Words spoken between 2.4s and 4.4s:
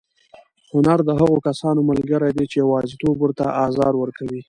چې یوازېتوب ورته ازار ورکوي.